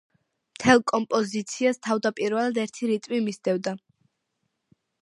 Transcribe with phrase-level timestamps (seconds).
[0.53, 3.77] მთელ კომპოზიციას თავდაპირველად ერთი რიტმი მისდევდა.